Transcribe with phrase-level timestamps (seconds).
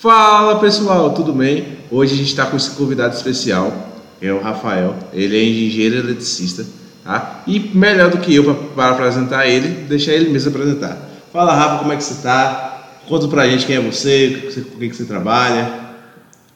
[0.00, 1.76] Fala pessoal, tudo bem?
[1.90, 3.70] Hoje a gente está com esse convidado especial,
[4.18, 4.96] é o Rafael.
[5.12, 6.66] Ele é engenheiro eletricista,
[7.04, 7.44] tá?
[7.46, 10.96] E melhor do que eu para apresentar ele, deixar ele mesmo apresentar.
[11.30, 13.02] Fala Rafa, como é que você está?
[13.06, 15.90] Conta pra gente quem é você, com o que, que você trabalha.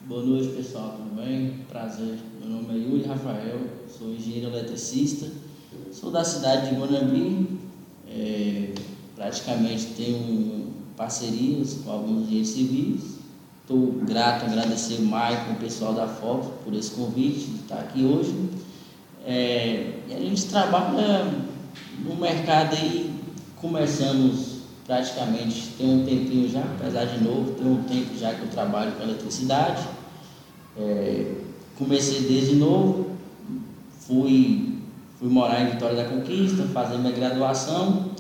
[0.06, 1.66] Boa noite pessoal, tudo bem?
[1.70, 2.14] Prazer.
[2.40, 5.26] Meu nome é Yuri Rafael, sou engenheiro eletricista,
[5.92, 7.46] sou da cidade de Guanambi,
[8.08, 8.68] é,
[9.14, 13.13] praticamente tenho parcerias com alguns engenheiros civis.
[13.66, 18.04] Estou grato, agradecer o Maicon, o pessoal da Fox por esse convite de estar aqui
[18.04, 18.34] hoje.
[19.26, 21.32] É, a gente trabalha
[22.04, 23.10] no mercado aí,
[23.56, 28.48] começamos praticamente, tem um tempinho já, apesar de novo, tem um tempo já que eu
[28.48, 29.82] trabalho com eletricidade.
[30.76, 31.32] É,
[31.78, 33.12] comecei desde novo,
[34.00, 34.74] fui,
[35.18, 38.10] fui morar em Vitória da Conquista, fazer minha graduação,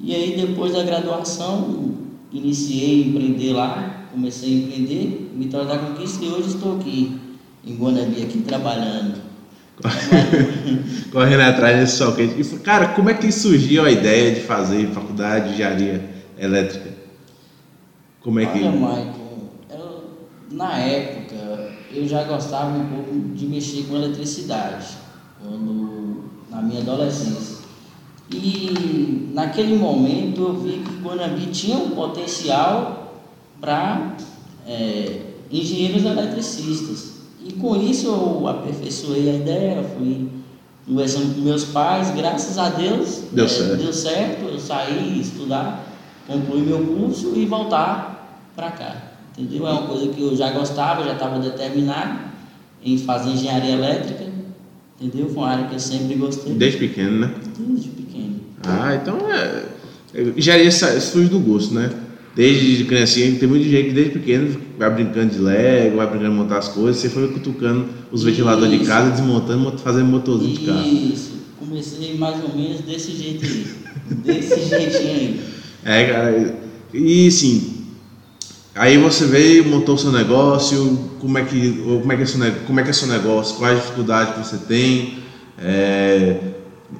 [0.00, 1.96] e aí depois da graduação
[2.32, 7.20] iniciei a empreender lá, comecei a empreender em Vitória da Conquista e hoje estou aqui
[7.62, 9.20] em Guanabi, aqui trabalhando.
[11.12, 12.40] Correndo atrás desse sol quente.
[12.40, 16.02] E, cara, como é que surgiu a ideia de fazer faculdade de engenharia
[16.38, 16.94] elétrica?
[18.22, 18.64] Como é que.
[18.64, 19.14] Olha, Michael,
[19.70, 20.04] eu,
[20.50, 24.86] na época eu já gostava um pouco de mexer com eletricidade,
[25.42, 27.66] quando, na minha adolescência.
[28.32, 33.05] E naquele momento eu vi que Guanabi tinha um potencial
[33.60, 34.16] para
[34.66, 37.16] é, engenheiros eletricistas.
[37.46, 40.28] E com isso eu aperfeiçoei a ideia, fui
[40.86, 43.76] conversando com meus pais, graças a Deus Deu é, certo.
[43.76, 45.84] deu certo, eu saí estudar,
[46.26, 48.96] concluí meu curso e voltar para cá.
[49.36, 49.66] Entendeu?
[49.66, 52.20] É uma coisa que eu já gostava, já estava determinado
[52.84, 54.24] em fazer engenharia elétrica,
[55.00, 55.28] entendeu?
[55.28, 56.54] Foi uma área que eu sempre gostei.
[56.54, 57.34] Desde pequeno, né?
[57.58, 58.40] Desde pequeno.
[58.64, 59.64] Ah, então é.
[60.36, 61.90] Engenharia sa- surge do gosto, né?
[62.36, 66.58] Desde criancinha, tem gente que desde pequeno vai brincando de Lego, vai brincando de montar
[66.58, 67.00] as coisas.
[67.00, 68.86] Você foi cutucando os ventiladores de Isso.
[68.86, 70.86] casa, desmontando, fazendo motorzinho de carro.
[70.86, 73.66] Isso, comecei mais ou menos desse jeito aí.
[74.22, 75.40] desse jeitinho aí.
[75.82, 76.54] É, cara.
[76.92, 77.86] E sim.
[78.74, 82.80] Aí você veio, montou seu negócio, como é que, como é que, é, seu, como
[82.80, 85.20] é, que é seu negócio, quais dificuldades que você tem.
[85.58, 86.36] É,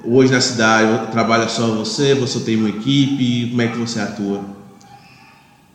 [0.03, 4.56] hoje na cidade trabalha só você, você tem uma equipe, como é que você atua?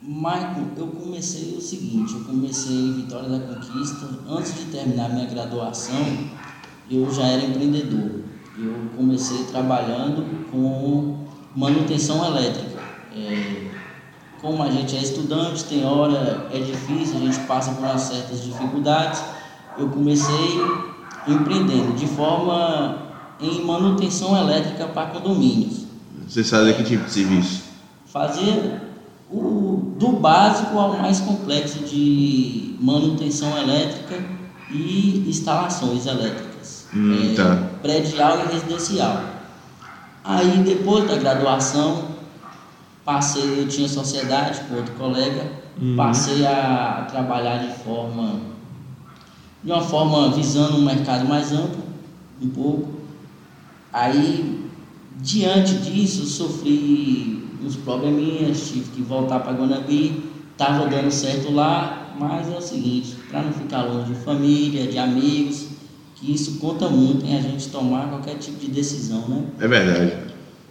[0.04, 5.26] Michael, eu comecei o seguinte, eu comecei em Vitória da Conquista, antes de terminar minha
[5.26, 6.04] graduação,
[6.90, 8.22] eu já era empreendedor.
[8.58, 11.24] Eu comecei trabalhando com
[11.54, 12.82] manutenção elétrica.
[13.16, 13.70] É,
[14.40, 18.42] como a gente é estudante, tem hora, é difícil, a gente passa por umas certas
[18.42, 19.22] dificuldades.
[19.78, 20.60] Eu comecei
[21.28, 25.86] empreendendo de forma em manutenção elétrica para condomínios.
[26.26, 27.72] Você sabe que tipo de serviço?
[28.12, 28.91] fazer
[29.32, 34.22] o, do básico ao mais complexo de manutenção elétrica
[34.70, 37.56] e instalações elétricas, Hum, é, tá.
[37.81, 39.22] predial e residencial.
[40.22, 42.04] Aí depois da graduação,
[43.04, 45.97] passei, eu tinha sociedade com outro colega, Uhum.
[45.97, 48.41] passei a, a trabalhar de forma,
[49.64, 51.82] de uma forma visando um mercado mais amplo,
[52.43, 52.88] um pouco.
[53.91, 54.69] Aí,
[55.16, 62.49] diante disso, sofri uns probleminhas, tive que voltar para Guanabi, estava dando certo lá, mas
[62.53, 65.69] é o seguinte, para não ficar longe de família, de amigos,
[66.17, 69.45] que isso conta muito em a gente tomar qualquer tipo de decisão, né?
[69.61, 70.12] É verdade.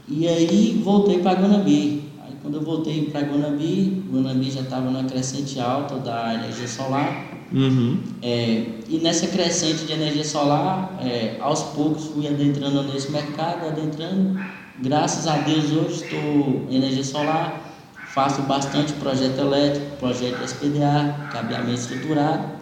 [0.08, 2.04] E aí voltei para Guanabi.
[2.24, 7.31] Aí quando eu voltei para Guanabi, Guanabi já estava na crescente alta da energia solar.
[7.54, 7.98] Uhum.
[8.22, 14.40] É, e nessa crescente de energia solar, é, aos poucos fui adentrando nesse mercado, adentrando.
[14.80, 17.74] Graças a Deus hoje estou em energia solar,
[18.14, 22.62] faço bastante projeto elétrico, projeto SPDA, cabeamento estruturado.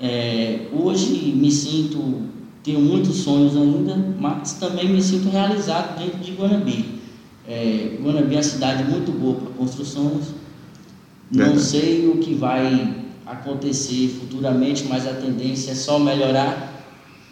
[0.00, 2.22] É, hoje me sinto,
[2.64, 7.00] tenho muitos sonhos ainda, mas também me sinto realizado dentro de Guanabi.
[7.46, 10.34] É, Guanabi é uma cidade muito boa para construções.
[11.30, 16.70] Não sei o que vai acontecer futuramente, mas a tendência é só melhorar.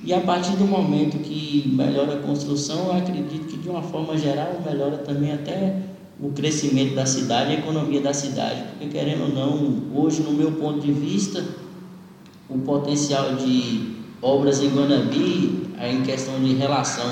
[0.03, 4.17] E a partir do momento que melhora a construção, eu acredito que de uma forma
[4.17, 5.77] geral melhora também até
[6.19, 8.63] o crescimento da cidade, a economia da cidade.
[8.71, 11.45] Porque querendo ou não, hoje no meu ponto de vista,
[12.49, 17.07] o potencial de obras em Guanabi, em questão de relação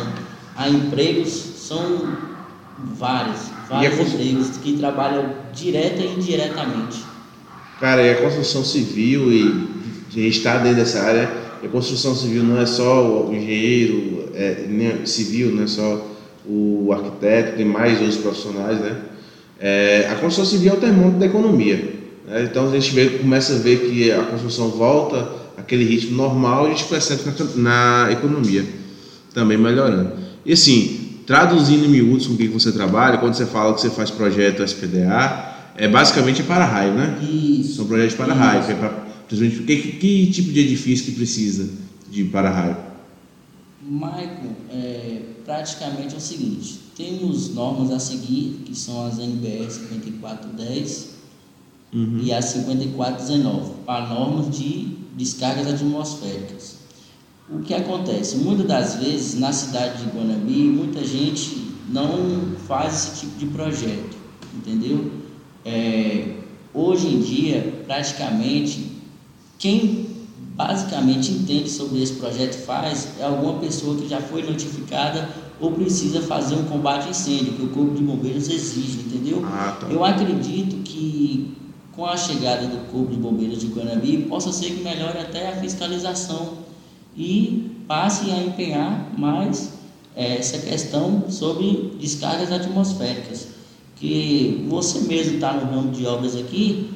[0.57, 1.81] a empregos, são
[2.97, 7.03] vários, vários a constru- empregos que trabalham direta e indiretamente.
[7.81, 9.69] Cara, e a construção civil, e
[10.11, 11.31] a gente está dentro dessa área,
[11.63, 14.67] e a construção civil não é só o engenheiro é,
[15.05, 16.07] civil, não é só
[16.45, 18.97] o arquiteto, tem mais outros profissionais, né?
[19.61, 21.95] É, a construção civil é o termômetro da economia.
[22.27, 22.45] Né?
[22.45, 26.71] Então a gente vê, começa a ver que a construção volta aquele ritmo normal e
[26.71, 27.23] a gente percebe
[27.57, 28.65] na, na economia
[29.35, 30.13] também melhorando.
[30.45, 33.91] E assim, traduzindo em miúdos com o que você trabalha, quando você fala que você
[33.91, 35.48] faz projeto SPDA,
[35.79, 37.19] é basicamente para raio, né?
[37.23, 37.77] Isso.
[37.77, 38.67] São projetos para raio.
[38.67, 41.71] Que, é pra, que, que, tipo de edifício que precisa
[42.11, 42.77] de para raio?
[43.81, 51.11] Michael, é, praticamente é o seguinte: temos normas a seguir, que são as NBR 5410
[51.95, 52.21] uhum.
[52.25, 56.77] e as 5419, para normas de descargas atmosféricas.
[57.51, 58.37] O que acontece?
[58.39, 64.17] Muitas das vezes, na cidade de Guanabi, muita gente não faz esse tipo de projeto,
[64.55, 65.28] entendeu?
[65.65, 66.35] É,
[66.73, 68.93] hoje em dia, praticamente,
[69.59, 70.07] quem
[70.55, 75.29] basicamente entende sobre esse projeto faz é alguma pessoa que já foi notificada
[75.61, 79.45] ou precisa fazer um combate a incêndio, que o Corpo de Bombeiros exige, entendeu?
[79.45, 79.87] Ah, tá.
[79.89, 81.57] Eu acredito que
[81.99, 85.57] com a chegada do Corpo de Bombeiros de Guanabi, possa ser que melhore até a
[85.57, 86.59] fiscalização
[87.17, 89.73] e passe a empenhar mais
[90.15, 93.49] é, essa questão sobre descargas atmosféricas.
[94.01, 96.91] Que você mesmo está no ramo de obras aqui,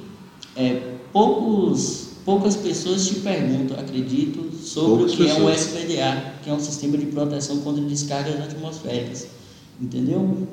[0.57, 0.81] é,
[1.13, 5.41] poucos poucas pessoas te perguntam, acredito, sobre Poucas o que pessoas.
[5.41, 9.27] é um SPDA, que é um sistema de proteção contra descargas atmosféricas,
[9.81, 10.47] entendeu?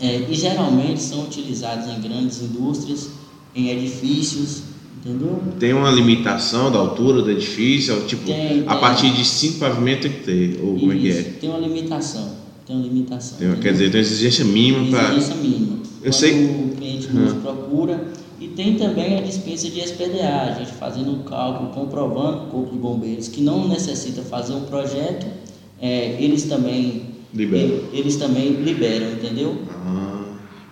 [0.00, 3.10] É, e geralmente são utilizados em grandes indústrias,
[3.54, 4.62] em edifícios,
[4.98, 5.40] entendeu?
[5.60, 10.12] Tem uma limitação da altura do edifício, tipo, tem, a partir de cinco pavimentos tem
[10.12, 11.22] que ter, ou como é que é?
[11.22, 12.32] Tem uma limitação,
[12.66, 13.38] tem uma limitação.
[13.38, 15.16] Tem, quer dizer, tem uma exigência mínima para...
[15.16, 15.78] Exigência mínima.
[16.02, 16.44] Eu Quando sei...
[16.44, 17.40] o cliente nos uhum.
[17.40, 18.04] procura
[18.40, 22.72] e tem também a dispensa de SPDA, a gente fazendo um cálculo, comprovando o Corpo
[22.72, 25.26] de Bombeiros que não necessita fazer um projeto,
[25.80, 27.80] é, eles também liberam.
[27.92, 29.56] Eles também liberam, entendeu?
[29.70, 30.24] Ah,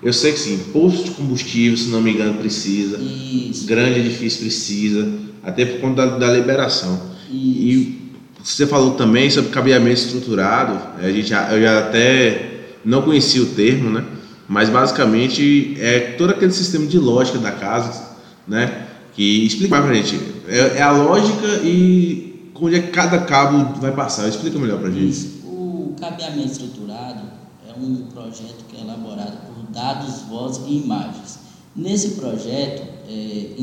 [0.02, 2.98] eu sei que sim, posto de combustível, se não me engano, precisa.
[2.98, 3.66] Isso.
[3.66, 5.12] Grande edifício precisa,
[5.42, 7.00] até por conta da, da liberação.
[7.30, 7.38] Isso.
[7.38, 8.01] E
[8.42, 12.52] você falou também sobre cabeamento estruturado, a gente eu já até
[12.84, 14.04] não conhecia o termo, né?
[14.48, 18.16] Mas basicamente é todo aquele sistema de lógica da casa,
[18.46, 18.88] né?
[19.14, 20.20] Que explica mais pra gente.
[20.48, 24.28] É, é a lógica e onde é que cada cabo vai passar.
[24.28, 25.40] Explica melhor pra gente.
[25.44, 27.22] O cabeamento estruturado
[27.68, 31.38] é um projeto que é elaborado por dados, voz e imagens.
[31.74, 33.54] Nesse projeto é,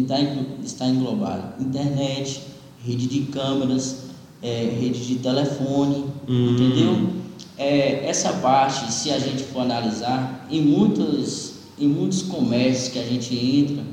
[0.63, 2.41] está englobado internet,
[2.83, 4.08] rede de câmeras,
[4.41, 6.51] é, rede de telefone, hum.
[6.51, 7.19] entendeu?
[7.59, 13.03] é, essa parte, se a gente for analisar, em muitos, em muitos comércios que a
[13.03, 13.83] gente entra,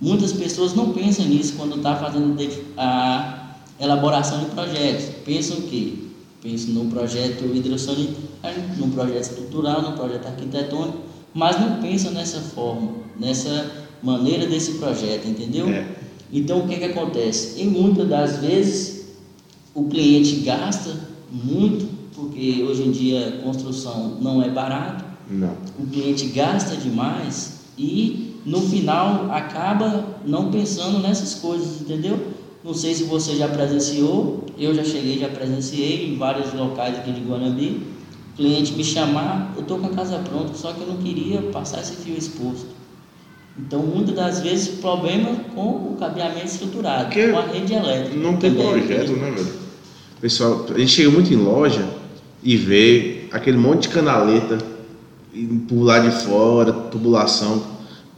[0.00, 2.36] muitas pessoas não pensam nisso quando está fazendo
[2.76, 5.06] a elaboração de projetos.
[5.24, 6.12] Pensam que
[6.42, 10.98] pensam no projeto hidrossanitário, no projeto estrutural, no projeto arquitetônico,
[11.32, 13.70] mas não pensam nessa forma, nessa
[14.02, 15.68] maneira desse projeto, entendeu?
[15.68, 15.86] É.
[16.32, 17.60] Então o que, que acontece?
[17.62, 18.93] E muitas das vezes
[19.74, 20.96] o cliente gasta
[21.30, 25.04] muito porque hoje em dia construção não é barato.
[25.28, 25.56] Não.
[25.78, 32.18] O cliente gasta demais e no final acaba não pensando nessas coisas, entendeu?
[32.62, 37.12] Não sei se você já presenciou, eu já cheguei, já presenciei em vários locais aqui
[37.12, 37.82] de Guanambi.
[38.36, 41.80] Cliente me chamar, eu estou com a casa pronta, só que eu não queria passar
[41.80, 42.66] esse fio exposto.
[43.56, 48.16] Então, muitas das vezes, problema com o cabeamento estruturado, Porque com a rede elétrica.
[48.16, 49.63] Não tem também, projeto, né, velho?
[50.24, 51.86] Pessoal, a gente chega muito em loja,
[52.42, 54.56] e ver aquele monte de canaleta
[55.68, 57.62] por lá de fora, tubulação.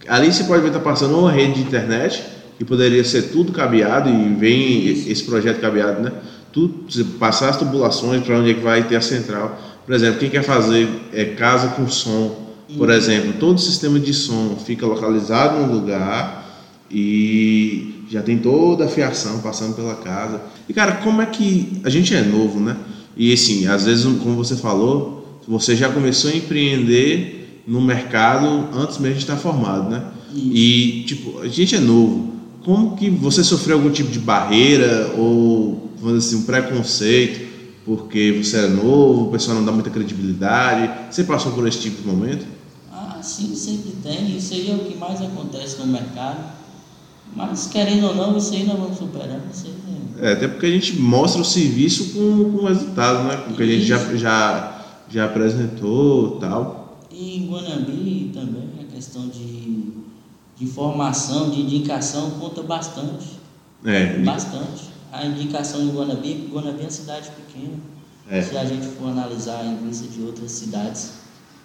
[0.07, 2.23] Ali você pode ver estar tá passando uma rede de internet
[2.57, 6.13] que poderia ser tudo cabeado e vem esse projeto cabeado, né?
[6.53, 6.87] Tudo,
[7.19, 9.59] passar as tubulações para onde é que vai ter a central.
[9.85, 14.15] Por exemplo, quem quer fazer é, casa com som, por exemplo, todo o sistema de
[14.15, 16.47] som fica localizado num lugar
[16.89, 20.41] e já tem toda a fiação passando pela casa.
[20.68, 22.76] E cara, como é que a gente é novo, né?
[23.16, 28.99] E assim, às vezes, como você falou, você já começou a empreender no mercado antes
[28.99, 30.04] mesmo de estar formado, né?
[30.35, 30.50] Isso.
[30.52, 32.35] E tipo, a gente é novo.
[32.64, 37.46] Como que você sofreu algum tipo de barreira ou vamos dizer assim, um preconceito
[37.87, 40.90] porque você é novo, o pessoal não dá muita credibilidade?
[41.08, 42.44] Você passou por esse tipo de momento?
[42.92, 44.37] Ah, sim, sempre tem.
[44.37, 46.40] Isso aí é o que mais acontece no mercado.
[47.37, 49.40] Mas querendo ou não, isso aí nós vamos superar.
[49.52, 49.76] Isso aí
[50.19, 53.37] é, até porque a gente mostra o serviço com, com resultado, né?
[53.37, 56.99] Com o que a gente já, já, já apresentou tal.
[57.11, 59.93] E em Guanambi também a questão de,
[60.57, 63.26] de formação, de indicação conta bastante.
[63.85, 64.19] É.
[64.19, 64.85] Bastante.
[65.12, 67.75] A indicação em Guanambi, Guanambi é uma cidade pequena.
[68.28, 68.40] É.
[68.40, 71.11] Se a gente for analisar em vista de outras cidades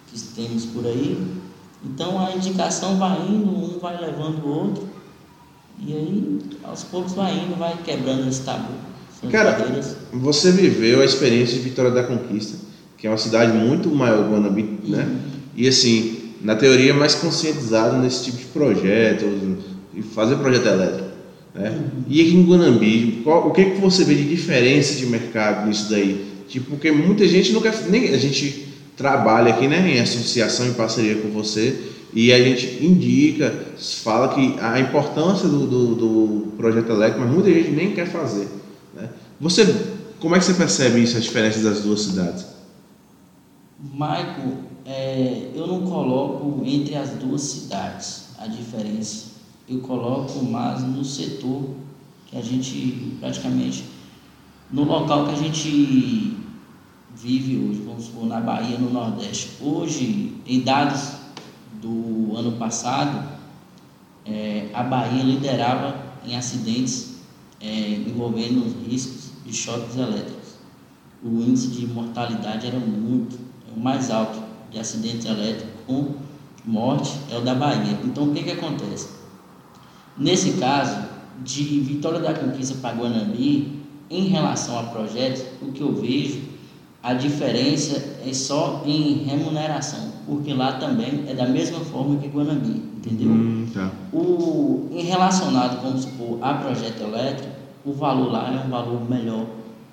[0.08, 1.26] que temos por aí,
[1.84, 4.91] então a indicação vai indo, um vai levando o outro
[5.86, 8.72] E aí, aos poucos vai indo, vai quebrando esse tabu.
[9.30, 9.56] Cara,
[10.12, 12.56] você viveu a experiência de Vitória da Conquista,
[12.98, 15.04] que é uma cidade muito maior que Guanabi, né?
[15.04, 15.18] Uhum.
[15.56, 19.24] E assim, na teoria mais conscientizado nesse tipo de projeto,
[19.94, 21.08] e fazer projeto elétrico.
[21.54, 21.70] Né?
[21.70, 22.04] Uhum.
[22.08, 25.90] E aqui em Guanambi, qual, o que, que você vê de diferença de mercado nisso
[25.90, 26.24] daí?
[26.48, 27.74] Tipo, porque muita gente não quer.
[27.88, 31.76] Nem, a gente trabalha aqui né, em associação, em parceria com você,
[32.12, 33.50] e a gente indica,
[34.02, 38.48] fala que a importância do, do, do projeto elétrico, mas muita gente nem quer fazer.
[38.94, 39.08] Né?
[39.40, 39.64] Você,
[40.20, 42.46] como é que você percebe isso, a diferença das duas cidades?
[43.92, 49.32] Michael, é, eu não coloco entre as duas cidades a diferença.
[49.68, 51.70] Eu coloco mais no setor
[52.26, 53.84] que a gente praticamente
[54.72, 56.36] no local que a gente
[57.14, 59.50] vive hoje, vamos supor, na Bahia, no Nordeste.
[59.60, 61.21] Hoje, em dados
[61.82, 63.28] do ano passado,
[64.24, 67.16] é, a Bahia liderava em acidentes
[67.60, 70.52] é, envolvendo riscos de choques elétricos.
[71.22, 73.38] O índice de mortalidade era muito,
[73.76, 76.14] o mais alto de acidentes elétricos com
[76.64, 77.98] morte é o da Bahia.
[78.04, 79.08] Então, o que, que acontece?
[80.16, 81.08] Nesse caso,
[81.42, 86.51] de Vitória da Conquista para Guanambi, em relação a projetos, o que eu vejo,
[87.02, 92.80] a diferença é só em remuneração, porque lá também é da mesma forma que Guanambi,
[92.96, 93.28] entendeu?
[93.28, 93.90] Hum, tá.
[94.12, 97.50] o, em relacionado, vamos supor, a projeto elétrico,
[97.84, 99.46] o valor lá é um valor melhor,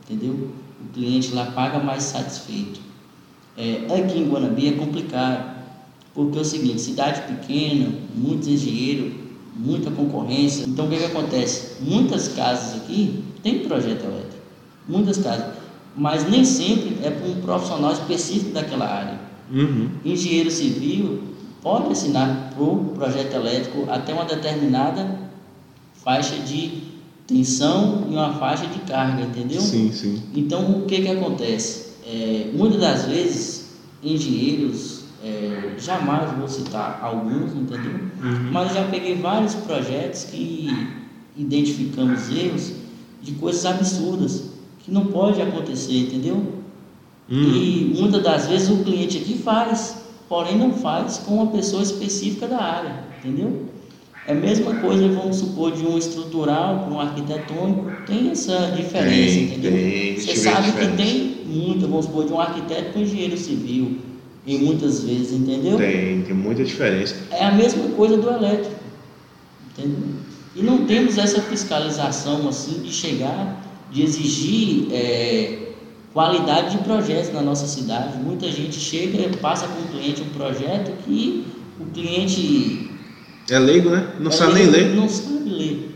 [0.08, 0.52] entendeu?
[0.80, 2.80] O cliente lá paga mais satisfeito.
[3.58, 5.58] É, aqui em Guanambi é complicado,
[6.14, 9.14] porque é o seguinte, cidade pequena, muitos engenheiros,
[9.56, 10.66] muita concorrência.
[10.68, 11.82] Então o que, que acontece?
[11.82, 14.44] Muitas casas aqui tem projeto elétrico,
[14.88, 15.59] muitas casas,
[16.00, 19.20] mas nem sempre é para um profissional específico daquela área.
[19.52, 19.90] Uhum.
[20.06, 21.24] Engenheiro civil
[21.62, 25.20] pode assinar para o projeto elétrico até uma determinada
[26.02, 26.84] faixa de
[27.28, 29.60] tensão e uma faixa de carga, entendeu?
[29.60, 30.24] Sim, sim.
[30.34, 31.90] Então o que, que acontece?
[32.08, 38.00] É, muitas das vezes engenheiros é, jamais vou citar alguns, entendeu?
[38.24, 38.52] Uhum.
[38.54, 40.70] Mas já peguei vários projetos que
[41.36, 42.72] identificamos erros
[43.22, 44.49] de coisas absurdas
[44.90, 46.36] que não pode acontecer, entendeu?
[47.32, 47.54] Hum.
[47.54, 52.48] E muitas das vezes o cliente aqui faz, porém não faz com uma pessoa específica
[52.48, 53.68] da área, entendeu?
[54.28, 59.36] É a mesma coisa, vamos supor, de um estrutural para um arquitetônico, tem essa diferença,
[59.36, 59.72] tem, entendeu?
[59.72, 63.98] Tem, Você sabe que tem muita, vamos supor, de um arquiteto para um engenheiro civil,
[64.46, 65.78] e muitas vezes, entendeu?
[65.78, 67.16] Tem, tem muita diferença.
[67.32, 68.76] É a mesma coisa do elétrico,
[69.72, 70.10] entendeu?
[70.56, 75.74] E não temos essa fiscalização assim de chegar, de exigir é,
[76.14, 78.18] qualidade de projetos na nossa cidade.
[78.18, 81.46] Muita gente chega, passa com o cliente um projeto que
[81.80, 82.90] o cliente.
[83.50, 84.14] É leigo, né?
[84.20, 84.96] Não é sabe leigo, nem ler.
[84.96, 85.96] Não sabe ler.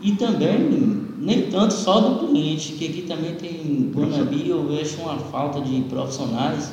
[0.00, 5.16] E também, nem tanto só do cliente, que aqui também tem Guanabi, eu vejo uma
[5.16, 6.72] falta de profissionais,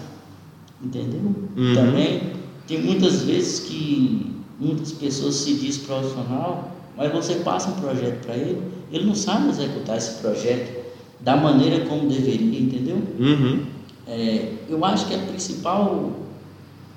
[0.84, 1.22] entendeu?
[1.56, 1.76] Uhum.
[1.76, 2.22] Também
[2.68, 8.36] tem muitas vezes que muitas pessoas se diz profissional, mas você passa um projeto para
[8.36, 10.84] ele, ele não sabe executar esse projeto
[11.22, 13.02] da maneira como deveria, entendeu?
[13.18, 13.62] Uhum.
[14.06, 16.12] É, eu acho que a principal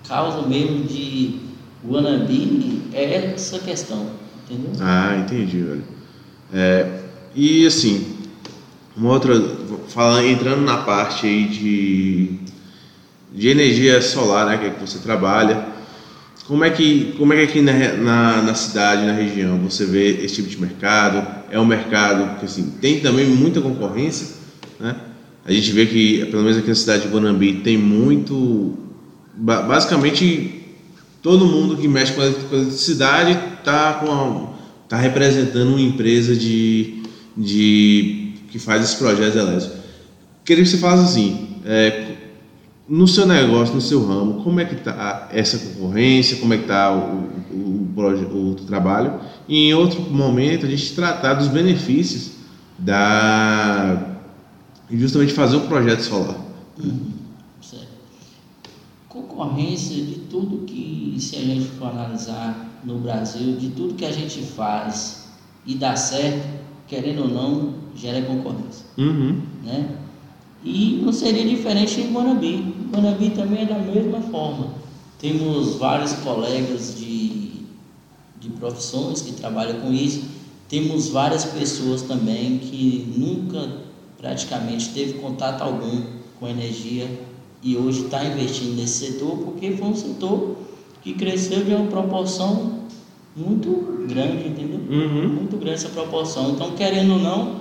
[0.08, 1.38] causa mesmo de
[1.86, 4.10] Guanabi é essa questão,
[4.44, 4.72] entendeu?
[4.80, 5.84] Ah, entendi, velho.
[6.52, 7.00] É,
[7.32, 8.16] e assim,
[8.96, 9.40] uma outra,
[9.86, 12.38] falando, entrando na parte aí de,
[13.32, 15.71] de energia solar, né, que, é que você trabalha,
[16.46, 20.24] como é que, como é que aqui na, na, na, cidade, na região, você vê
[20.24, 21.26] esse tipo de mercado?
[21.50, 24.28] É um mercado que assim, tem também muita concorrência,
[24.80, 24.96] né?
[25.44, 28.78] A gente vê que, pelo menos aqui na cidade de Bonambi, tem muito.
[29.34, 30.62] Basicamente,
[31.20, 34.04] todo mundo que mexe com a eletricidade está
[34.88, 37.02] tá representando uma empresa de,
[37.36, 39.78] de, que faz esses projetos elétricos.
[40.44, 42.14] Queria que você falasse assim: é,
[42.88, 46.64] no seu negócio, no seu ramo, como é que está essa concorrência, como é que
[46.64, 52.32] está o, o, o, trabalho e em outro momento a gente tratar dos benefícios
[52.78, 54.12] da
[54.90, 56.36] justamente fazer um projeto solar.
[56.78, 57.12] Uhum,
[57.62, 57.86] certo.
[59.08, 64.12] Concorrência de tudo que, se a gente for analisar no Brasil, de tudo que a
[64.12, 65.28] gente faz
[65.64, 66.46] e dá certo,
[66.86, 68.84] querendo ou não, gera concorrência.
[68.98, 69.40] Uhum.
[69.62, 69.96] Né?
[70.64, 72.74] E não seria diferente em Guanabi.
[72.92, 74.68] Guanabi também é da mesma forma.
[75.18, 77.52] Temos vários colegas de,
[78.40, 80.24] de profissões que trabalham com isso.
[80.68, 83.82] Temos várias pessoas também que nunca
[84.18, 86.02] praticamente teve contato algum
[86.38, 87.08] com energia
[87.62, 90.56] e hoje está investindo nesse setor porque foi um setor
[91.02, 92.82] que cresceu de uma proporção
[93.36, 94.80] muito grande, entendeu?
[94.88, 95.28] Uhum.
[95.28, 96.50] Muito grande essa proporção.
[96.50, 97.60] Então, querendo ou não,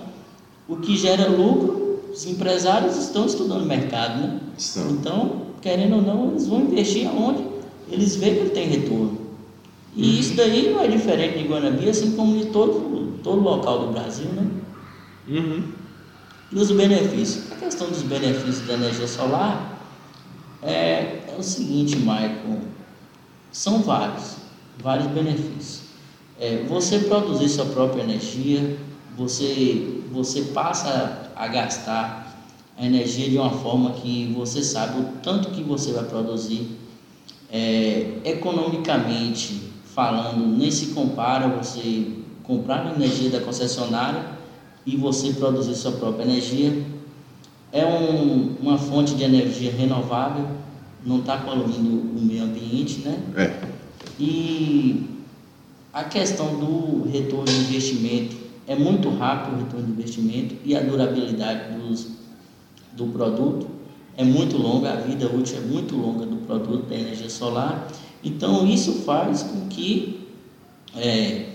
[0.68, 1.81] o que gera lucro,
[2.12, 4.40] os empresários estão estudando o mercado, né?
[4.58, 4.90] Estão.
[4.92, 7.44] Então, querendo ou não, eles vão investir aonde
[7.90, 9.20] eles veem que ele tem retorno.
[9.96, 10.20] E Uhum.
[10.20, 14.28] isso daí não é diferente de Guanabi, assim como de todo, todo local do Brasil,
[14.28, 14.48] né?
[15.28, 15.64] Uhum.
[16.52, 17.52] E os benefícios?
[17.52, 19.80] A questão dos benefícios da energia solar
[20.62, 22.60] é, é o seguinte, Michael,
[23.52, 24.38] são vários,
[24.82, 25.82] vários benefícios.
[26.40, 28.78] É, você produzir sua própria energia,
[29.18, 32.22] você, você passa a gastar
[32.78, 36.78] a energia de uma forma que você sabe o tanto que você vai produzir.
[37.54, 42.08] É, economicamente falando, nem se compara você
[42.44, 44.24] comprar energia da concessionária
[44.86, 46.84] e você produzir sua própria energia.
[47.72, 50.48] É um, uma fonte de energia renovável,
[51.06, 53.20] não está poluindo o meio ambiente, né?
[53.36, 53.68] É.
[54.20, 55.06] E
[55.94, 60.82] a questão do retorno de investimento é muito rápido o retorno de investimento e a
[60.82, 62.08] durabilidade dos,
[62.94, 63.68] do produto
[64.18, 67.88] é muito longa, a vida útil é muito longa do produto da energia solar.
[68.24, 70.28] Então isso faz com que
[70.96, 71.46] é,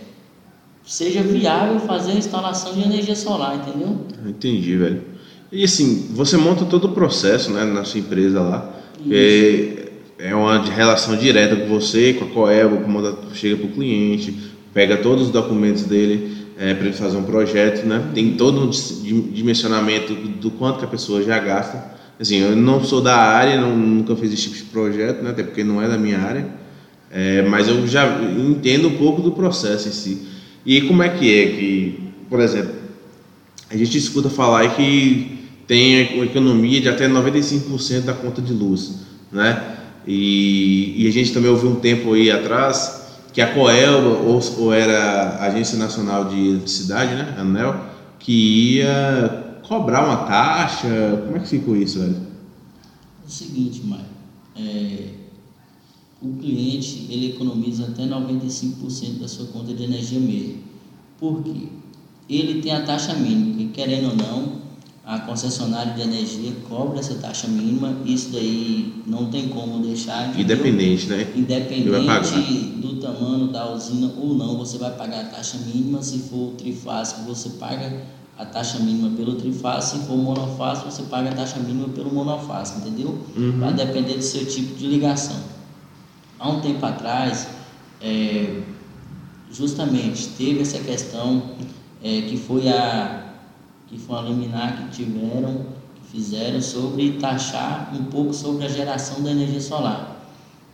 [0.84, 3.98] seja viável fazer a instalação de energia solar, entendeu?
[4.26, 5.02] Entendi, velho.
[5.52, 8.74] E assim, você monta todo o processo, né, na sua empresa lá.
[9.08, 14.34] É, é uma relação direta com você, com a Coelba, chega para o cliente,
[14.74, 18.10] pega todos os documentos dele para ele fazer um projeto, né?
[18.14, 21.96] Tem todo um dimensionamento do quanto que a pessoa já gasta.
[22.18, 25.30] Assim, eu não sou da área, não, nunca fiz esse tipo de projeto, né?
[25.30, 26.48] Até porque não é da minha área.
[27.10, 30.26] É, mas eu já entendo um pouco do processo em si.
[30.64, 32.74] E como é que é que, por exemplo,
[33.70, 39.00] a gente escuta falar que tem uma economia de até 95% da conta de luz,
[39.30, 39.76] né?
[40.06, 42.95] E, e a gente também ouviu um tempo aí atrás
[43.36, 47.84] que a Coelba, ou, ou era a Agência Nacional de Eletricidade, né, ANEL,
[48.18, 50.88] que ia cobrar uma taxa.
[51.22, 52.16] Como é que ficou isso, velho?
[52.16, 54.06] É o seguinte, Maio,
[54.56, 55.08] é,
[56.22, 60.60] o cliente ele economiza até 95% da sua conta de energia mesmo.
[61.20, 61.68] Por quê?
[62.30, 64.52] Ele tem a taxa mínima, que querendo ou não,
[65.06, 70.30] a concessionária de energia cobra essa taxa mínima, isso daí não tem como deixar.
[70.30, 70.56] entendeu?
[70.56, 71.32] Independente, né?
[71.36, 76.02] Independente do tamanho da usina ou não, você vai pagar a taxa mínima.
[76.02, 78.02] Se for trifásico, você paga
[78.36, 80.02] a taxa mínima pelo trifásico.
[80.02, 83.16] Se for monofásico, você paga a taxa mínima pelo monofásico, entendeu?
[83.36, 83.60] Uhum.
[83.60, 85.36] Vai depender do seu tipo de ligação.
[86.36, 87.46] Há um tempo atrás,
[88.02, 88.60] é,
[89.52, 91.44] justamente teve essa questão
[92.02, 93.25] é, que foi a
[93.88, 95.60] que foi uma liminar que tiveram,
[95.94, 100.16] que fizeram sobre taxar um pouco sobre a geração da energia solar.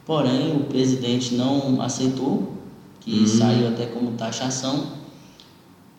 [0.06, 2.54] Porém, o presidente não aceitou,
[3.00, 3.26] que Uhum.
[3.26, 4.86] saiu até como taxação,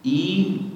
[0.03, 0.69] e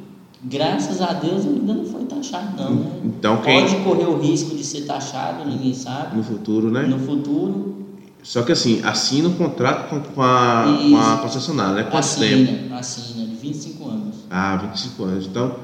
[0.44, 2.92] graças a Deus ainda não foi taxado não, né?
[3.04, 6.84] Então quem Pode correr o risco de ser taxado, ninguém sabe, no futuro, né?
[6.84, 7.76] no futuro.
[8.24, 11.84] Só que assim, assina o contrato com, a, com a concessionária, né?
[11.84, 12.52] Quanto tempo?
[12.52, 14.16] Assina, assina, de 25 anos.
[14.30, 15.26] Ah, 25 anos.
[15.28, 15.56] Então,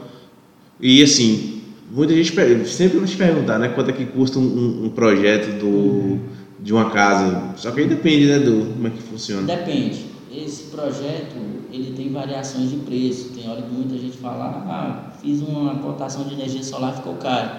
[0.79, 2.33] e assim, muita gente
[2.67, 3.69] sempre te perguntar, né?
[3.69, 6.19] Quanto é que custa um, um- projeto do,
[6.59, 7.53] de uma casa.
[7.55, 8.39] Só que aí depende, né?
[8.39, 9.43] Do como é que funciona.
[9.43, 10.05] Depende.
[10.35, 11.35] Esse projeto,
[11.71, 13.29] ele tem variações de preço.
[13.35, 17.51] Tem hora que muita gente fala, ah, fiz uma cotação de energia solar, ficou caro.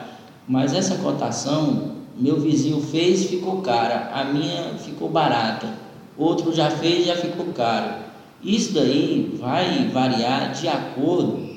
[0.48, 4.10] Mas essa cotação, meu vizinho fez ficou cara.
[4.12, 5.68] A minha ficou barata.
[6.18, 8.02] Outro já fez já ficou caro.
[8.42, 11.53] Isso daí vai variar de acordo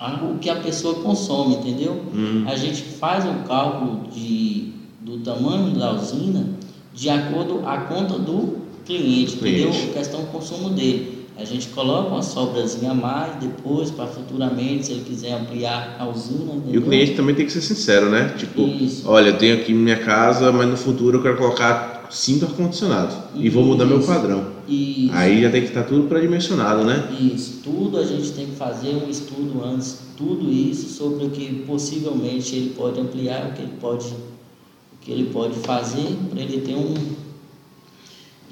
[0.00, 2.00] o que a pessoa consome, entendeu?
[2.14, 6.46] Hum, A gente faz um cálculo de, do tamanho da usina
[6.94, 9.66] de acordo à conta do cliente, Cliente.
[9.68, 9.92] entendeu?
[9.92, 11.18] Questão do consumo dele.
[11.36, 16.08] A gente coloca uma sobrazinha a mais depois para futuramente, se ele quiser ampliar a
[16.08, 16.74] usina, entendeu?
[16.74, 18.34] E o cliente também tem que ser sincero, né?
[18.36, 19.08] Tipo, Isso.
[19.08, 23.48] olha, eu tenho aqui minha casa, mas no futuro eu quero colocar cinco ar-condicionados e
[23.48, 24.08] vou mudar meu Isso.
[24.08, 24.57] padrão.
[24.68, 25.10] Isso.
[25.14, 27.08] Aí já tem que estar tudo pré-dimensionado, né?
[27.18, 31.64] Isso, tudo a gente tem que fazer um estudo antes, tudo isso sobre o que
[31.66, 36.60] possivelmente ele pode ampliar, o que ele pode, o que ele pode fazer para ele
[36.60, 36.94] ter um.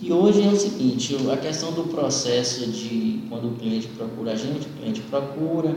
[0.01, 4.37] E hoje é o seguinte, a questão do processo de quando o cliente procura a
[4.37, 5.75] gente, o cliente procura,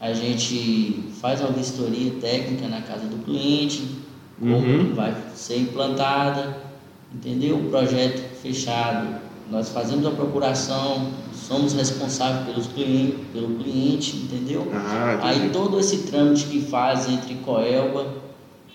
[0.00, 3.82] a gente faz uma vistoria técnica na casa do cliente,
[4.38, 4.94] como Uhum.
[4.94, 6.56] vai ser implantada,
[7.14, 7.56] entendeu?
[7.58, 14.66] O projeto fechado, nós fazemos a procuração, somos responsáveis pelos clientes, pelo cliente, entendeu?
[14.72, 18.06] Ah, Aí todo esse trâmite que faz entre Coelba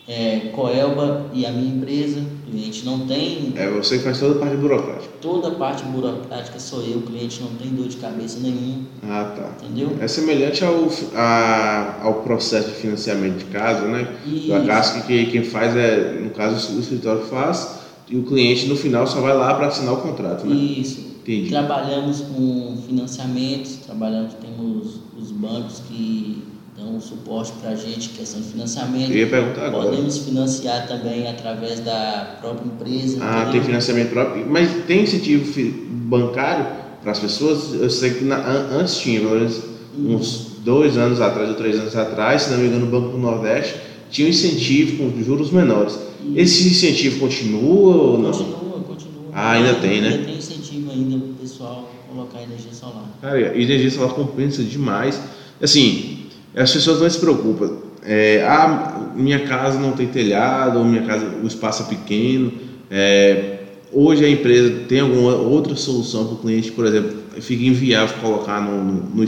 [0.07, 2.19] é, Coelba e a minha empresa.
[2.19, 3.53] O cliente não tem.
[3.55, 5.13] É você que faz toda a parte burocrática.
[5.19, 8.83] Toda a parte burocrática sou eu, o cliente não tem dor de cabeça nenhuma.
[9.03, 9.65] Ah, tá.
[9.65, 9.97] Entendeu?
[9.99, 14.15] É semelhante ao, a, ao processo de financiamento de casa, né?
[14.25, 14.49] Isso.
[14.49, 19.05] Da que quem faz é, no caso, o escritório faz e o cliente no final
[19.07, 20.55] só vai lá para assinar o contrato, né?
[20.55, 21.15] Isso.
[21.21, 21.49] Entendi.
[21.49, 26.43] Trabalhamos com financiamentos, trabalhamos, temos os bancos que
[26.77, 29.09] dão suporte para a gente, questão de financiamento.
[29.11, 29.89] Eu ia perguntar agora.
[29.89, 33.17] Podemos financiar também através da própria empresa.
[33.21, 34.45] Ah, tem financiamento próprio.
[34.47, 35.51] Mas tem incentivo
[35.89, 36.67] bancário
[37.01, 37.73] para as pessoas?
[37.73, 39.61] Eu sei que na- an- antes tinha, pelo menos
[39.97, 43.17] uns dois anos atrás ou três anos atrás, se não me engano, o Banco do
[43.17, 43.75] Nordeste
[44.11, 45.97] tinha um incentivo com juros menores.
[46.35, 48.31] Esse incentivo continua ou não?
[48.31, 49.23] Continua, continua.
[49.33, 50.09] Ah, ainda tem, né?
[50.09, 53.03] Ainda tem incentivo ainda para o pessoal colocar energia solar.
[53.21, 55.21] Cara, energia solar compensa demais.
[55.61, 57.77] Assim, as pessoas não se preocupam.
[58.03, 62.51] É, ah, minha casa não tem telhado, minha casa, o espaço é pequeno.
[62.89, 63.59] É,
[63.91, 68.61] hoje a empresa tem alguma outra solução para o cliente, por exemplo, fica inviável colocar
[68.61, 69.25] no, no, no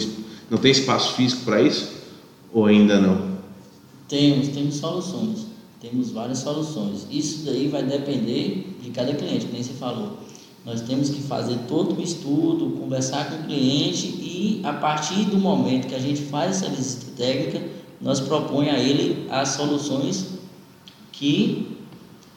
[0.50, 1.92] não tem espaço físico para isso?
[2.54, 3.38] Ou ainda não?
[4.08, 5.47] Temos, temos soluções.
[5.90, 7.08] Temos várias soluções.
[7.10, 10.20] Isso daí vai depender de cada cliente, como você falou.
[10.66, 15.38] Nós temos que fazer todo o estudo, conversar com o cliente e a partir do
[15.38, 17.62] momento que a gente faz essa visita técnica,
[18.02, 20.26] nós propõe a ele as soluções
[21.14, 21.78] que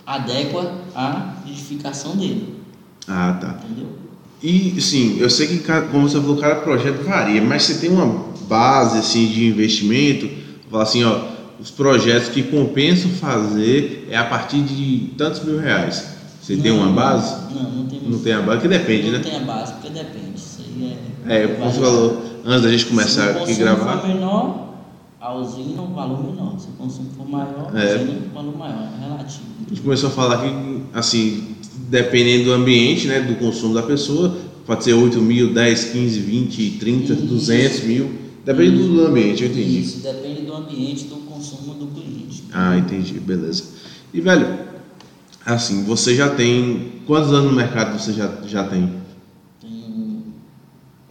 [0.06, 2.54] adequam à edificação dele,
[3.08, 3.60] Ah, tá.
[3.64, 3.88] entendeu?
[4.42, 5.58] E sim, eu sei que
[5.90, 10.30] como você falou, cada projeto varia, mas você tem uma base assim de investimento,
[10.70, 11.20] fala assim, ó,
[11.60, 16.04] os projetos que compensam fazer é a partir de tantos mil reais.
[16.42, 17.54] Você tem uma Não, base?
[17.54, 18.08] Não, não temos.
[18.08, 19.18] Não tem a base, que depende, não né?
[19.18, 20.30] tem a base, porque depende.
[20.36, 20.96] Isso aí
[21.28, 21.42] é.
[21.44, 24.08] É, como você falou, antes da gente começar Se o aqui a consumo gravar, for
[24.08, 24.68] menor,
[25.20, 26.58] a usina é um valor menor.
[26.58, 27.94] Se o consumo for maior, a É.
[27.96, 29.42] usina é um valor maior, é relativo.
[29.66, 31.54] a gente começou a falar que, assim,
[31.88, 34.34] dependendo do ambiente, né, do consumo da pessoa,
[34.66, 37.22] pode ser 8 mil, 10, 15, 20, 30, Isso.
[37.26, 38.10] 200 mil,
[38.44, 39.80] depende do- do ambiente, eu entendi.
[39.80, 42.44] Isso depende do ambiente do consumo do cliente.
[42.52, 43.64] Ah, entendi, beleza.
[44.12, 44.58] E velho,
[45.44, 47.00] assim, você já tem.
[47.06, 48.92] Quantos anos no mercado você já, já tem?
[49.60, 50.22] Tenho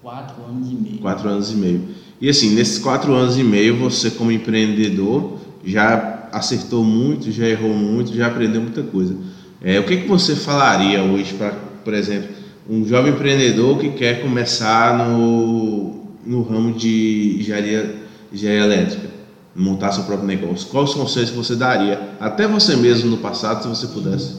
[0.02, 0.98] quatro anos e meio.
[1.00, 1.90] Quatro anos e meio.
[2.22, 7.74] E assim, nesses quatro anos e meio, você como empreendedor já acertou muito, já errou
[7.74, 9.16] muito, já aprendeu muita coisa.
[9.62, 11.52] É, o que, que você falaria hoje para,
[11.84, 12.30] por exemplo,
[12.70, 17.96] um jovem empreendedor que quer começar no, no ramo de engenharia,
[18.32, 19.19] engenharia elétrica,
[19.60, 20.68] montar seu próprio negócio?
[20.70, 24.36] Quais os conselhos você daria, até você mesmo no passado, se você pudesse?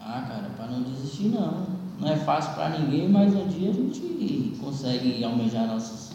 [0.00, 1.66] Ah, cara, para não desistir não.
[2.00, 6.10] Não é fácil para ninguém, mas um dia a gente consegue almejar nossos,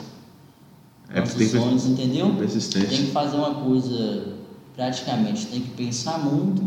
[1.10, 2.34] É, nossos sonhos, entendeu?
[2.36, 2.90] Persistência.
[2.90, 4.34] Tem que fazer uma coisa
[4.76, 6.62] praticamente, tem que pensar muito,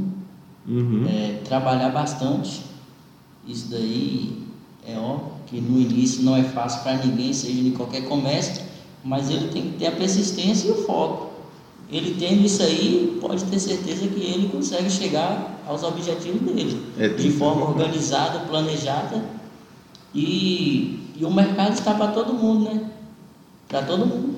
[0.69, 1.07] Uhum.
[1.09, 2.63] é, trabalhar bastante.
[3.47, 4.43] Isso daí
[4.87, 8.63] é óbvio que no início não é fácil para ninguém, seja de qualquer comércio,
[9.05, 11.26] mas ele tem que ter a persistência e o foco.
[11.91, 17.09] Ele tendo isso aí, pode ter certeza que ele consegue chegar aos objetivos dele É,
[17.09, 19.25] de que- forma organizada, planejada
[20.15, 22.91] e, e o mercado está para todo mundo, né?
[23.69, 24.37] Para todo mundo.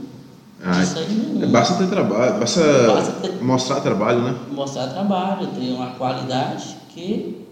[0.63, 4.35] Ah, isso aí não, é, basta ter trabalho, basta, Basta ter- mostrar trabalho, né?
[4.51, 7.47] mostrar trabalho, ter uma qualidade que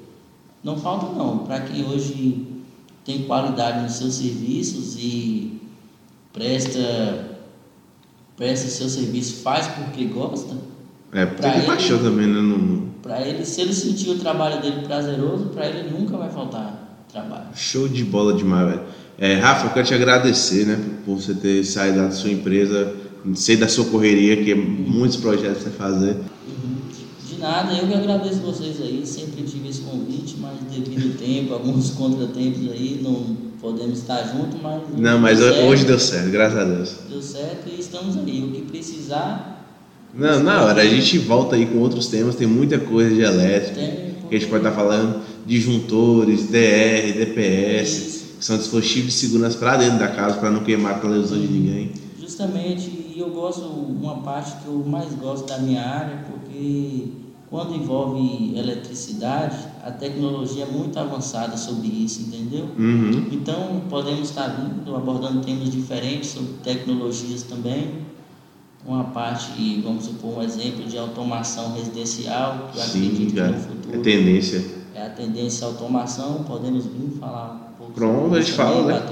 [0.65, 1.39] não falta não.
[1.39, 2.45] Para quem hoje
[3.05, 5.61] tem qualidade nos seus serviços e
[6.33, 7.36] presta
[8.37, 10.55] presta seu serviço, faz porque gosta,
[11.13, 12.41] É, Pra tem ele- paixão também, né?
[12.43, 17.05] Não- para ele, se ele sentir o trabalho dele prazeroso, para ele nunca vai faltar
[17.11, 17.47] trabalho.
[17.55, 18.83] Show de bola demais, velho.
[19.19, 22.93] É, Rafa, eu quero te agradecer, né, por você ter saído da sua empresa,
[23.35, 26.11] sei da sua correria, que é muitos projetos pra você fazer.
[26.13, 26.77] Uhum.
[27.27, 31.55] De nada, eu que agradeço vocês aí, sempre tive esse convite, mas devido ao tempo,
[31.55, 33.25] alguns contratempos aí, não
[33.61, 34.83] podemos estar juntos, mas.
[34.97, 36.97] Não, mas deu hoje deu certo, graças a Deus.
[37.09, 38.45] Deu certo e estamos aí.
[38.45, 39.65] O que precisar,
[40.15, 43.81] Não, na hora, a gente volta aí com outros temas, tem muita coisa de elétrica,
[43.81, 44.15] tem.
[44.29, 49.77] que a gente pode estar falando, disjuntores, DR, DPS, que são dispositivos de segurança para
[49.77, 51.93] dentro da casa, para não queimar a televisão de ninguém.
[52.19, 57.09] Justamente, e eu gosto, uma parte que eu mais gosto da minha área, porque
[57.49, 62.67] quando envolve eletricidade, a tecnologia é muito avançada sobre isso, entendeu?
[62.77, 63.29] Uhum.
[63.31, 68.05] Então, podemos estar vindo, abordando temas diferentes sobre tecnologias também.
[68.85, 73.47] Uma parte, vamos supor, um exemplo de automação residencial, que eu Sim, acredito que no
[73.47, 74.65] é futuro tendência.
[74.93, 76.45] é a tendência à automação.
[76.49, 79.03] Podemos vir falar um pouco Pronto, sobre a isso gente fala, né?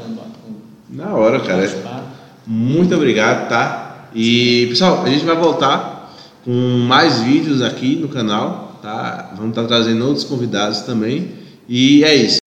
[0.91, 2.05] Na hora, cara.
[2.47, 4.09] Muito obrigado, tá?
[4.13, 6.13] E pessoal, a gente vai voltar
[6.45, 6.51] com
[6.87, 9.31] mais vídeos aqui no canal, tá?
[9.35, 11.33] Vamos estar trazendo outros convidados também.
[11.67, 12.44] E é isso.